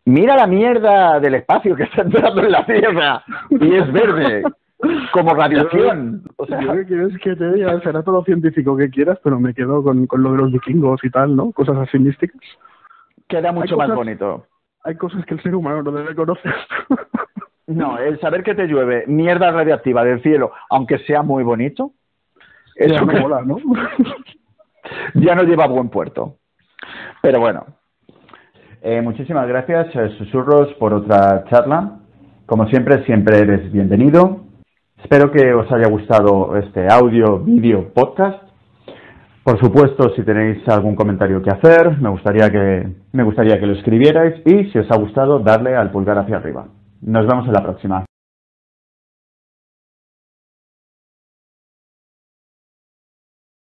mira 0.05 0.35
la 0.35 0.45
mierda 0.45 1.19
del 1.19 1.35
espacio 1.35 1.75
que 1.75 1.83
está 1.83 2.01
entrando 2.01 2.43
en 2.43 2.51
la 2.51 2.65
Tierra 2.65 3.23
y 3.49 3.75
es 3.75 3.91
verde, 3.91 4.43
como 5.11 5.33
radiación. 5.33 6.23
O 6.37 6.45
sea, 6.45 6.59
¿qué 6.59 6.85
quieres 6.85 7.17
que 7.21 7.35
te 7.35 7.51
diga? 7.53 7.79
Será 7.81 8.03
todo 8.03 8.23
científico 8.23 8.77
que 8.77 8.89
quieras, 8.89 9.19
pero 9.23 9.39
me 9.39 9.53
quedo 9.53 9.83
con, 9.83 10.07
con 10.07 10.23
lo 10.23 10.31
de 10.31 10.37
los 10.37 10.51
vikingos 10.51 11.03
y 11.03 11.09
tal, 11.09 11.35
¿no? 11.35 11.51
Cosas 11.51 11.77
así 11.77 11.99
místicas. 11.99 12.41
Queda 13.27 13.51
mucho 13.51 13.77
más 13.77 13.93
bonito. 13.93 14.45
Hay 14.83 14.95
cosas 14.95 15.25
que 15.25 15.35
el 15.35 15.43
ser 15.43 15.55
humano 15.55 15.83
no 15.83 15.91
debe 15.91 16.15
conocer. 16.15 16.53
No, 17.69 17.99
el 17.99 18.19
saber 18.19 18.41
que 18.41 18.55
te 18.55 18.65
llueve 18.65 19.03
mierda 19.05 19.51
radiactiva 19.51 20.03
del 20.03 20.23
cielo, 20.23 20.51
aunque 20.71 20.97
sea 21.05 21.21
muy 21.21 21.43
bonito, 21.43 21.91
eso 22.75 22.95
ya 22.95 23.01
no 23.01 23.21
mola, 23.21 23.41
¿no? 23.43 23.57
ya 25.13 25.35
no 25.35 25.43
lleva 25.43 25.65
a 25.65 25.67
buen 25.67 25.89
puerto. 25.89 26.37
Pero 27.21 27.39
bueno, 27.39 27.67
eh, 28.81 29.01
muchísimas 29.01 29.47
gracias, 29.47 29.95
eh, 29.95 30.09
Susurros, 30.17 30.73
por 30.79 30.95
otra 30.95 31.43
charla. 31.51 31.99
Como 32.47 32.65
siempre, 32.69 33.05
siempre 33.05 33.37
eres 33.37 33.71
bienvenido. 33.71 34.48
Espero 35.01 35.31
que 35.31 35.53
os 35.53 35.71
haya 35.71 35.89
gustado 35.89 36.55
este 36.57 36.85
audio, 36.91 37.39
vídeo, 37.39 37.91
podcast. 37.93 38.43
Por 39.43 39.59
supuesto, 39.59 40.13
si 40.15 40.23
tenéis 40.23 40.67
algún 40.67 40.95
comentario 40.95 41.41
que 41.41 41.49
hacer, 41.49 41.97
me 41.99 42.09
gustaría 42.09 42.49
que, 42.49 42.87
me 43.13 43.23
gustaría 43.23 43.59
que 43.59 43.65
lo 43.65 43.73
escribierais 43.73 44.41
y 44.45 44.65
si 44.65 44.77
os 44.77 44.91
ha 44.91 44.97
gustado, 44.97 45.39
darle 45.39 45.75
al 45.75 45.91
pulgar 45.91 46.17
hacia 46.19 46.37
arriba. 46.37 46.67
Nos 47.01 47.25
vemos 47.25 47.47
en 47.47 47.53
la 47.53 47.63
próxima. 47.63 48.08